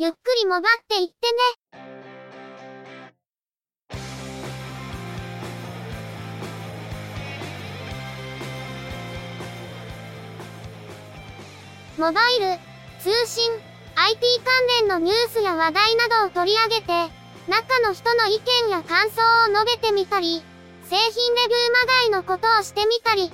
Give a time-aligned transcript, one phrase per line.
[0.00, 1.38] ゆっくりもばっていってね。
[11.98, 12.60] モバイル、
[13.00, 13.50] 通信、
[13.96, 16.92] IT 関連のニュースや話題などを取り上げて、
[17.48, 19.20] 中の人の意見や感想
[19.50, 20.44] を述べてみたり、
[20.84, 23.32] 製品レビューまがいのことをしてみたり、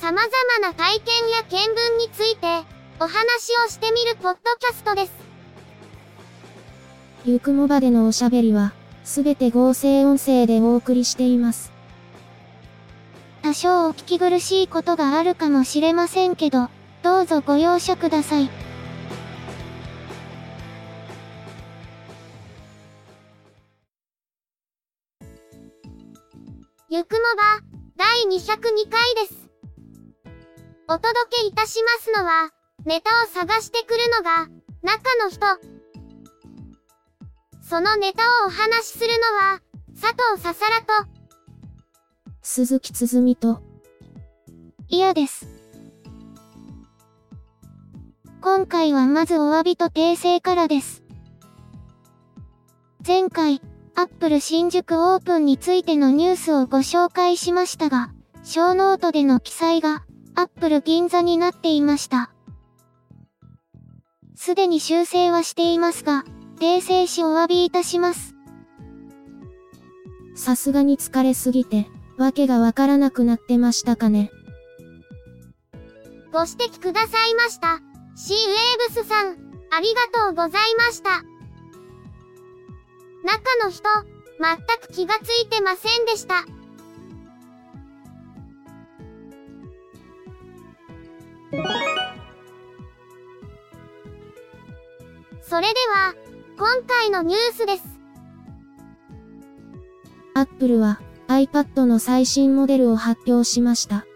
[0.00, 3.14] 様々な体験や見聞について、お話
[3.64, 5.12] をしてみるポッドキャストです。
[7.24, 11.72] ゆくもばでのおしゃべりは、すべて合成音声でお送りしています。
[13.40, 16.68] 多少お聞き苦しいことがあるかもしれませんけど、
[17.02, 18.50] どうぞご容赦ください。
[26.90, 27.62] ゆくもば、
[27.96, 29.48] 第202回です。
[30.86, 32.50] お届けいたしますのは、
[32.86, 34.48] ネタを探してくるのが、
[34.82, 35.46] 中の人。
[37.62, 39.60] そのネタをお話しするのは、
[40.00, 40.86] 佐藤ささらと、
[42.40, 43.60] 鈴木つづみと、
[44.88, 45.46] 嫌です。
[48.40, 51.02] 今回はまずお詫びと訂正からです。
[53.06, 53.60] 前回、
[53.94, 58.10] アップル新宿オープンについてのニュースをご紹介しましたが、
[58.42, 62.32] ショーノートでの記載が、アップル銀座になっていました。
[64.42, 66.24] すでに修正はしていますが、
[66.58, 68.34] 訂正しお詫びいたします。
[70.34, 74.30] さすがに疲れすぎて、わけがわからなくなってましたかね。
[76.32, 77.82] ご指摘くださいました。
[78.16, 79.36] シーウェーブスさん、
[79.72, 81.22] ありがとうございました。
[83.22, 83.82] 中の人、
[84.40, 86.46] 全く気がついてませんでした。
[95.50, 96.14] それでは、
[96.56, 97.82] 今回のニュースです。
[100.32, 104.06] アップルは iPad の最新モデルを発表しました。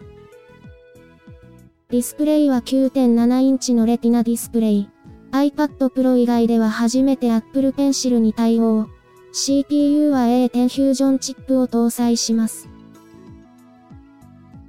[1.89, 4.89] ディスプレイは9.7インチのレティナディスプレイ。
[5.31, 8.87] iPad Pro 以外では初めて Apple Pencil に対応。
[9.33, 12.69] CPU は A10 フュージョンチップを搭載します。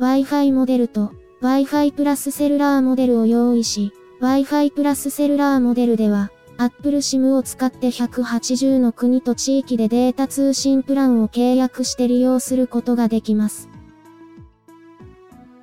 [0.01, 1.13] Wi-Fi モデルと
[1.43, 13.69] Wi-Fi プラスセルラーモデルを用意し、Wi-Fi プラスセルラーモデルでは、Apple SIM を使って180の国と地域でデータ通信プランを契約して利用することができます。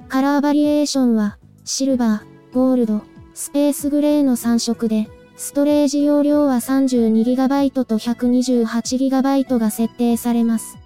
[0.07, 3.01] カラーバリエーションは、シルバー、ゴールド、
[3.33, 10.77] スペースグレーの3色で、ストレージ容量は 32GB と 128GB が設定されます。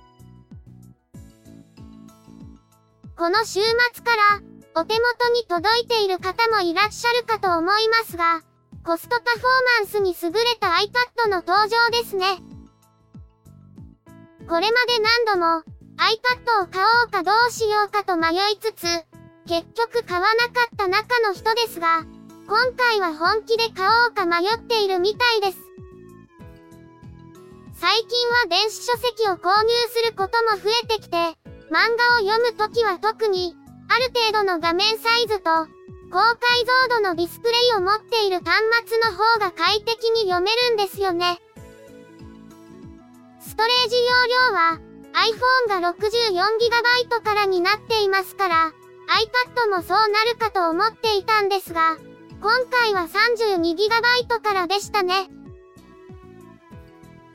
[3.17, 3.59] この週
[3.93, 4.41] 末から
[4.81, 8.41] お手元に届いている方もいらっしゃるかと思いますが、
[8.87, 9.43] コストパフォー
[9.79, 12.23] マンスに優れた iPad の登場ですね。
[14.47, 15.61] これまで何度も
[15.97, 18.87] iPad を買おうかどうしようかと迷いつつ、
[19.45, 22.05] 結局買わなかった中の人ですが、
[22.47, 25.57] 今回は本気で買おうか迷っているみたいです。
[27.73, 31.17] 最近は電子書籍を購入することも増えてきて、
[31.69, 33.53] 漫画を読むときは特に、
[33.89, 35.76] ある程度の画面サイズと、
[36.09, 36.39] 高解
[36.89, 41.39] 像度のディスプレイを持っている端末の方が快適に読めるんですよね。
[43.41, 44.11] ストレージ容
[44.49, 44.79] 量は
[45.67, 48.71] iPhone が 64GB からになっていますから
[49.55, 51.97] iPad もそうなるかと思っていたんですが
[52.39, 55.29] 今回は 32GB からでしたね。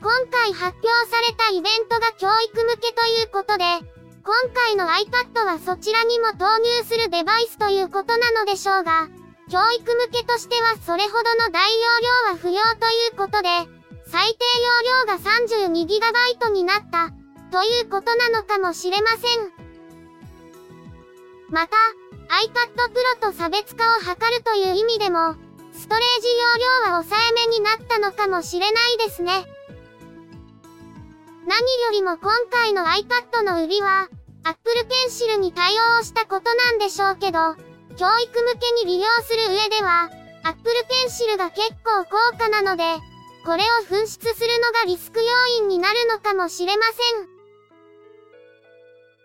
[0.01, 3.63] 今回発表されたイベントが教育向けということで、
[4.25, 9.09] 今回の iPad はそちらにも投入するデバイスということなのでしょうが、
[9.51, 13.49] 教育向けとしてはそれほどの大容量は不要ということで、
[14.07, 14.45] 最低
[15.07, 17.11] 容量が 32GB になった
[17.51, 19.51] ということなのかもしれません。
[21.49, 21.75] また、
[22.47, 22.73] iPad
[23.19, 25.35] Pro と差別化を図るという意味でも、
[25.73, 29.52] ストレージ容量は抑えめになったのかもしれないですね。
[31.45, 34.07] 何よりも今回の iPad の売りは、
[34.45, 37.55] Apple Pencil に対応したことなんでしょうけど、
[37.97, 40.09] 教育向けに利用する上では、
[40.43, 40.73] Apple
[41.05, 42.83] Pencil が結構高価なので、
[43.45, 47.33] これを紛失するのがリスク要因になるのかもしれません。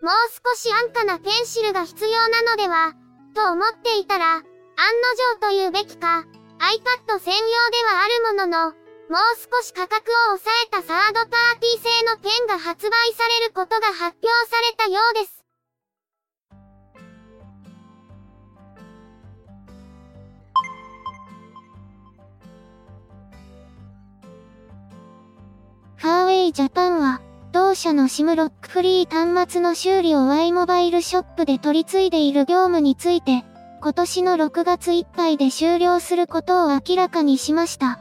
[0.02, 2.94] もう少し安価なペンシルが必要なのでは、
[3.34, 4.44] と思っていたら、案の
[5.40, 6.24] 定というべきか、
[6.58, 8.77] iPad 専用ではあるものの、
[9.08, 15.44] もう少し価格を抑えたサードパーティー製のペンが発売されることが発表されたようです。
[25.96, 33.42] ファーウェイジャパンは、同社の SIM ロックフリー端末の修理を Y モバイルショップで取り次いでいる業務について、
[33.80, 38.00] 今年の6月いっぱいで終了することを明らかにしました。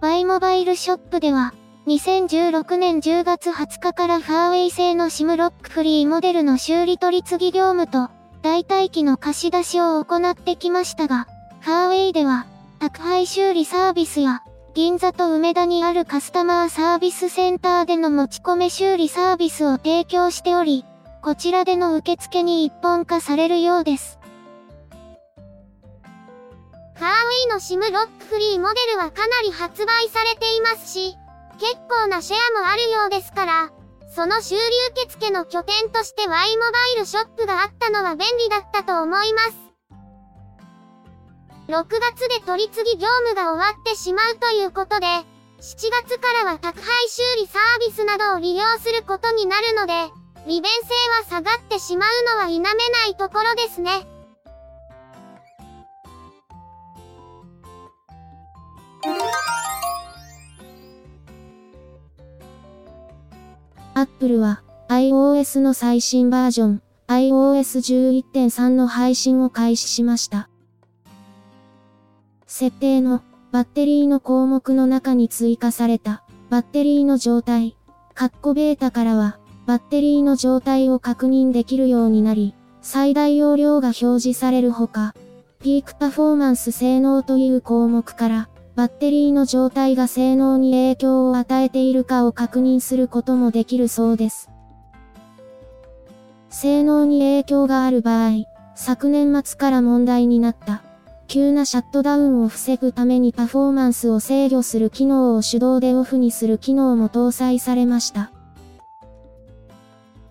[0.00, 1.52] Y モバイルショップでは、
[1.88, 8.08] 2016年10月20日からファーウェイ製の SIM ロックフリーモデルの修理取り次ぎ業務と、
[8.40, 11.26] 代替機の貸し出しを行ってきましたが、
[11.62, 12.46] ファーウェイでは、
[12.78, 20.84] 宅配修理サービスや、銀座と梅田にあるカスタマーサービスセンターでの持ち込め修理サービスを提供しており、
[21.22, 24.17] こちらでの受付に一本化されるようです。
[26.98, 27.14] ファーウェ
[27.44, 31.14] イの SIM ロックフリーモデルはかなり発売されていますし、
[31.60, 33.70] 結構なシェアもあるようですから、
[34.16, 34.60] その修理
[35.04, 39.56] 受付の拠点として Y モバイルショップがあったのは便利だったと思います。
[41.68, 45.24] 6月で取り次ぎ業務が終わってしまうということで、7
[45.60, 49.92] 月からは宅配修理サービスなどを利用することになるので、
[50.48, 52.74] 利便性は下がってしまうのは否めな
[53.06, 54.17] いところですね。
[64.00, 70.48] Apple は iOS の最新バージョン iOS11.3 の配信を開始しました。
[72.46, 77.76] 設定のバッテリーの項目の中に追加されたバッテリーの状態、
[78.14, 85.12] カッコベータからはバッテリーの状態を確認できるようになり、最大容量が表示されるほか、
[85.58, 88.48] ピークパフォーマンス性能という項目から
[88.78, 94.50] バッテリーの状態が性能に影響を与えているかを確認することもできるそうです。
[96.48, 98.44] 性能に影響がある場合、
[98.76, 100.84] 昨年末から問題になった、
[101.26, 108.30] 急なシャットダウンを防ぐためにパフォーマンスを制御する機能を手動でオフにする機能も搭載されました。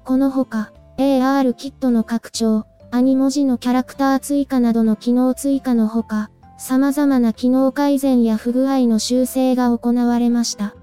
[0.06, 10.74] このほか、AR キットの拡張、アニ文字のキャラクター追加などの機能追加のほか、様々な機能改善や不具合の修正が行われました。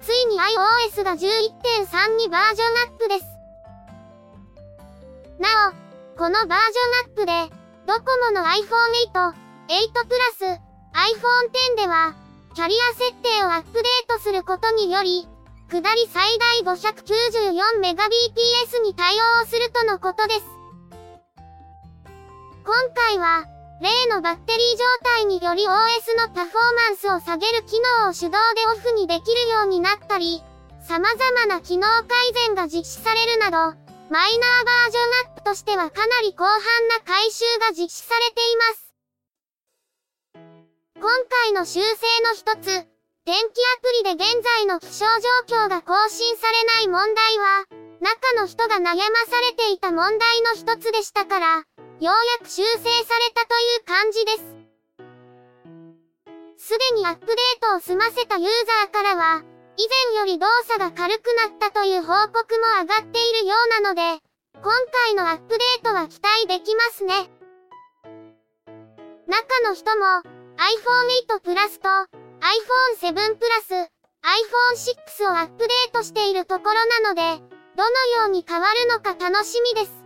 [0.00, 3.24] ついに iOS が11.3にバージョンアップです。
[5.38, 5.72] なお、
[6.18, 6.58] このバージョン
[7.04, 7.50] アップで、
[7.86, 8.56] ドコモの iPhone
[9.12, 9.34] 8、8
[10.08, 10.56] Plus、iPhone
[11.52, 12.14] X では、
[12.54, 15.28] キャリア設定をアップデートすることにより、
[15.70, 20.57] 下り最大 594Mbps に対応するとのことです。
[22.68, 23.46] 今回は、
[23.80, 24.84] 例のバッテリー状
[25.16, 25.72] 態により OS
[26.20, 28.36] のパフォーマンスを下げる機能を手動で
[28.76, 30.42] オフにできるようになったり、
[30.82, 32.04] 様々な機能改
[32.44, 33.56] 善が実施されるなど、
[34.12, 36.60] マイナーバージョンアップとしてはかなり広範
[36.92, 38.92] な改修が実施されています。
[41.00, 41.08] 今
[41.46, 42.66] 回の修正の一つ、
[43.24, 45.06] 電気アプリで現在の気象
[45.48, 47.64] 状況が更新されない問題は、
[48.02, 51.64] 中の人が悩まされていた問題の一つでしたから、
[52.00, 52.84] ようやく修正され
[53.34, 54.38] たという感じです。
[56.70, 59.42] すでにアップデートを済ませたユーザーからは、
[59.76, 62.44] 以前より動作が軽くなったという報告も
[62.82, 64.20] 上がっているようなので、
[64.62, 64.72] 今
[65.06, 67.32] 回のアップデートは期待できますね。
[69.26, 70.22] 中の人も
[70.56, 71.88] iPhone 8 Plus と
[72.38, 73.90] iPhone 7 Plus、iPhone
[75.18, 77.40] 6をアップデートしているところなので、
[77.76, 77.90] どの
[78.22, 79.97] ように変わるのか楽しみです。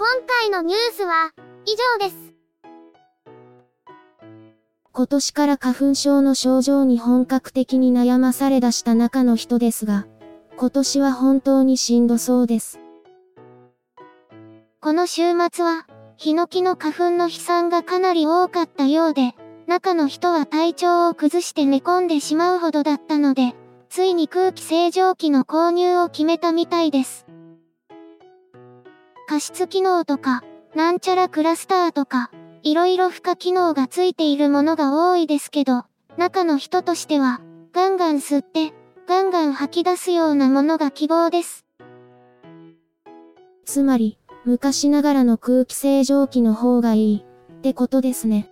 [0.00, 1.30] 今回のニュースは
[1.66, 2.32] 以上です。
[4.92, 10.06] 今年から花粉症の症状に本格的に悩まされだした中の人ですが、
[10.56, 12.80] 今年は本当にしんどそうです。
[14.80, 19.34] この週末は、ヒノキの花粉の飛散がかなり多かったようで、
[19.66, 23.54] 中の人は体調を崩して寝込んでしまうほどだったので、
[23.90, 27.26] ついに空気清浄機の購入を決めたみたいです。
[29.30, 30.42] 加湿機能とか、
[30.74, 32.32] なんちゃらクラスターとか、
[32.64, 35.84] いろいろ付加機能がついているものが多いですけど、
[36.16, 37.40] 中の人としては、
[37.72, 38.72] ガンガン吸って、
[39.06, 41.64] ガンガン吐き出すようなものが希望です。
[43.64, 48.50] つまり、昔ながらの空気清浄機の方がいい、ってことですね。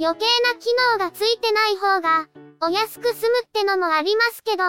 [0.00, 2.28] 余計な機能がついてない方が、
[2.62, 4.64] お安く済むってのもありますけど。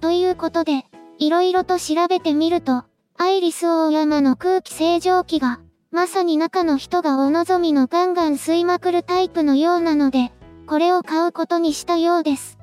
[0.00, 0.84] ということで、
[1.22, 2.82] いろいろと調べてみると、
[3.16, 5.60] アイリスオーヤマの空気清浄機が、
[5.92, 10.32] まさに中の人がお望みのガンガン吸いまくるタイプのようなので、
[10.66, 12.58] これを買うことにしたようです。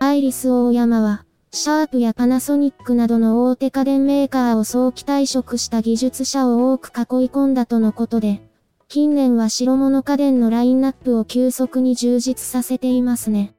[0.00, 6.94] アイリスオーヤマは、シャープやパナソニックなどの大手家電メーカーを早期退職した技術者を多く囲い
[7.28, 8.42] 込んだとのことで、
[8.88, 13.52] 近年は白物家電のラインナップを急速に充実させていますね。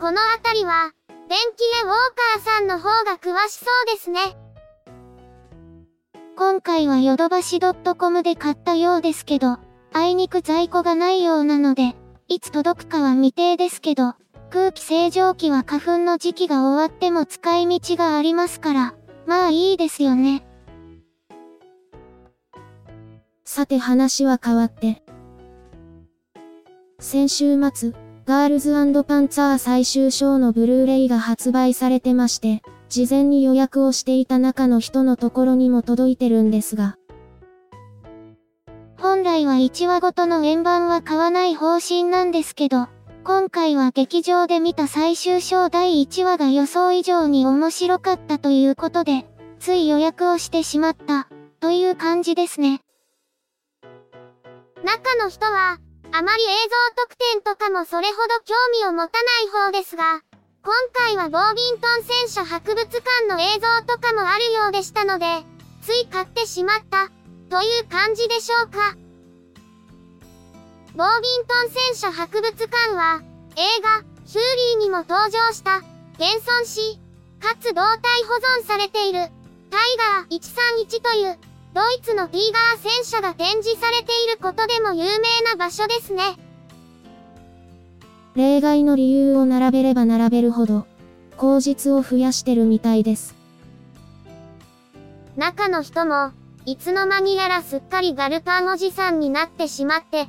[0.00, 0.95] このあたりは、
[1.28, 1.94] 電気屋ウォー
[2.34, 4.20] カーさんの方が詳しそうですね。
[6.36, 9.58] 今回はヨドバシ .com で買ったようですけど、
[9.92, 11.96] あいにく在庫がないようなので、
[12.28, 14.14] いつ届くかは未定ですけど、
[14.50, 18.94] 空気清浄機は花粉の時期が終わっても使い道がありますから、
[19.26, 20.46] まあいいですよね。
[23.44, 25.02] さて話は変わって。
[27.00, 27.94] 先週末、
[28.26, 28.72] ガールズ
[29.04, 36.96] パンツァー最終章のブルーレイが発売されてまして、事前に予約をしていた中の人のところにも届いてるんですが。
[38.98, 42.88] 本来は1話ごとの円盤は買わない方針なんですけど、
[43.22, 49.24] 今回は劇場で見た最終章第1話が予想以上に面白かったということで、
[49.60, 51.28] つい予約をしてしまった、
[51.60, 52.80] という感じですね。
[54.82, 55.78] 中の人は、
[56.16, 60.22] あまり映像特典とかもそれほど興味を持たない方ですが、
[60.64, 65.26] 今回はボービントン戦車博物館の映像とかもあるようでしたので、
[65.82, 67.10] つい買ってしまった、
[67.50, 68.96] という感じでしょうか。
[70.94, 73.20] ボービントン戦車博物館は、
[73.56, 75.82] 映画、ヒューリーにも登場した、
[76.14, 76.98] 現存し、
[77.42, 79.18] かつ動体保存されている、
[79.70, 80.40] タイガー
[80.88, 81.38] 131という、
[81.76, 86.22] ドイツのティーガー戦車が展示されていることでも有名な場所ですね。
[88.34, 90.86] 例外の理由を並べれば並べるほど、
[91.36, 93.34] 口実を増やしてるみたいです。
[95.36, 96.30] 中の人も、
[96.64, 100.28] いつの間にやらすっかりガルパンおじさんになってしまって、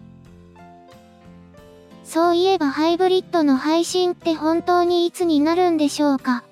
[2.03, 6.43] そういえばハイブリッドの配信って本当にいつになるんでしょうか？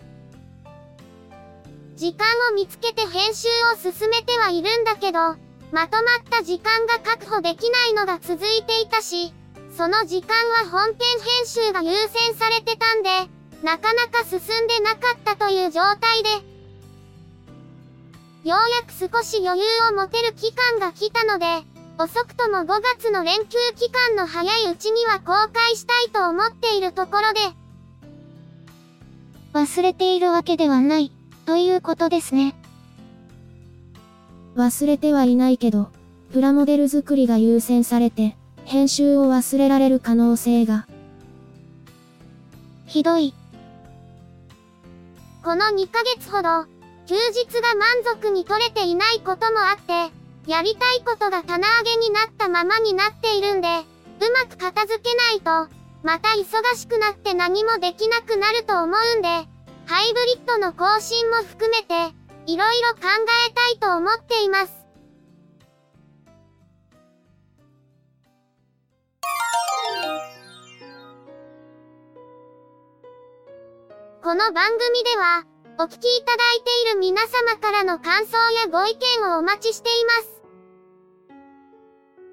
[1.96, 5.20] 時間を見つけて編集を進めてはいるんだけど、
[5.72, 9.34] まとまった時間が確保できないのが続いていたし、
[9.76, 10.96] その時間は本編
[11.38, 13.10] 編集が優先されてたんで、
[13.64, 16.30] なかなか進んでなかったという状態で、
[18.44, 21.46] ようやく少し余裕を持てる期間が来たので、
[21.98, 27.40] 遅くとも5月の連休期間の早いうちには公開したいと思っているところで、
[29.54, 31.15] 忘れているわけではない、
[31.46, 32.56] ということですね。
[34.56, 35.90] 忘れてはいないけど、
[36.32, 38.36] プラモデル作りが優先されて、
[38.66, 40.88] 編集を忘れられる可能性が。
[42.88, 43.34] ひどい。
[45.44, 46.66] この2ヶ月ほど、
[47.06, 50.12] 休日が満足に取れていないこともあって、
[50.50, 59.55] やりたいことが棚上げになったままになっているんで、うまく片付けないと、また忙しくなって何もできなくなると思うんで、
[59.88, 61.94] ハイブリッドの更新も含めて、
[62.48, 63.02] いろいろ考
[63.48, 64.74] えたいと思っています。
[74.24, 75.44] この番組では、
[75.78, 80.42] お聞きいただいている皆様からの感想やご意見をお待ちしています。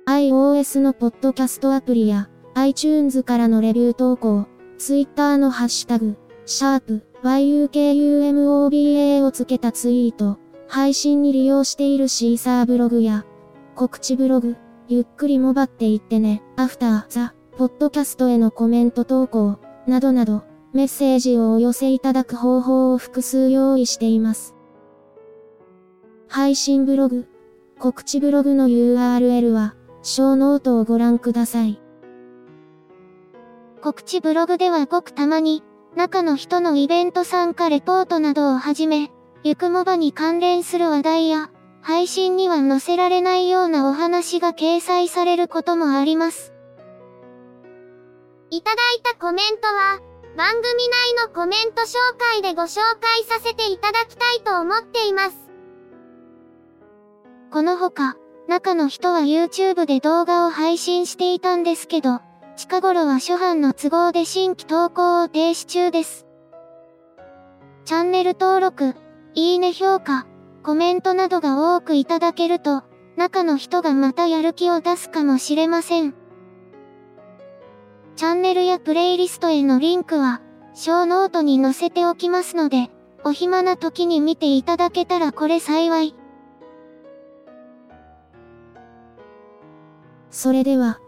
[0.06, 4.46] iOS のポッドキャストアプリや iTunes からのレビュー投稿、
[4.78, 6.16] Twitter のハッシュタグ、
[6.46, 10.38] シャープ yukumoba をつけたツイート、
[10.68, 13.24] 配信に利用している Seesaa ブログや
[13.74, 14.56] 告知ブログ、
[14.88, 24.54] ゆっくりもばっていってね、 after、the、podcast へのコメント投稿、などなど、メッセージをお寄せいただく方法を複数用意しています。
[26.28, 27.28] 配信ブログ、
[27.78, 31.80] 告知ブログの URL は、ショーノートをご覧ください。
[33.80, 35.62] 告知ブログではごくたまに、
[35.94, 39.10] 中の人のイベント参加レポートなどをはじめ、
[39.44, 41.50] ゆくもばに関連する話題や、
[41.82, 46.54] 配信には載せられないようなお話が掲載されることもあります。
[48.50, 50.00] いただいたコメントは、
[50.36, 55.36] 番組内のコメント紹介でご紹介させていただきたいと思っています。
[57.50, 58.16] このほか、
[58.48, 62.20] 中の人は YouTube で動画を配信していたんですけど、
[62.56, 66.26] 近頃は諸般の都合で新規投稿を停止中です。
[67.84, 68.94] チャンネル登録、
[69.34, 70.26] いいね評価、
[70.62, 72.82] コメントなどが多くいただけると、
[73.16, 76.14] 中の人がまたやる気を出すかもしれません。
[78.16, 80.42] チャンネルやプレイリストへのリンクは、
[80.74, 82.90] ショーノートに載せておきますので、
[83.24, 86.14] お暇な時に見ていただけたらこれ幸い。
[90.30, 90.98] それでは、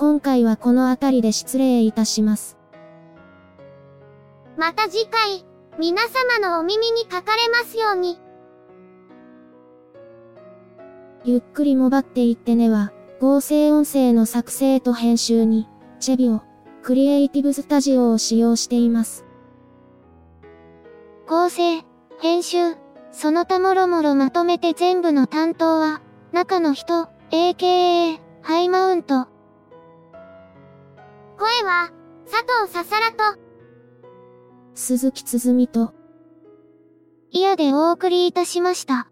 [0.00, 2.56] 今回はこの辺りで失礼いたします。
[4.56, 5.44] また次回、
[5.76, 8.20] 皆様のお耳にかかれますように。
[11.24, 15.66] ゆっくりもばっていってねは、合成音声の作成と編集に、
[15.98, 16.42] チェビオ、
[16.84, 19.24] クリエイティブスタジオを使用しています。
[21.26, 21.82] 構成、
[22.20, 22.76] 編集、
[23.10, 29.26] その他もろもろまとめて全部の担当は、中の人、AKA、ハイマウント。
[31.38, 31.92] 声は、
[32.28, 33.38] 佐藤ささらと、
[34.74, 35.94] 鈴木つづみと、
[37.30, 39.08] イヤでお送りいたしました。